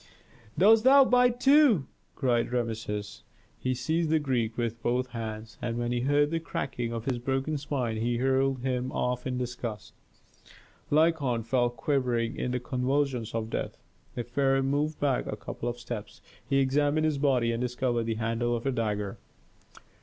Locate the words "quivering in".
11.69-12.49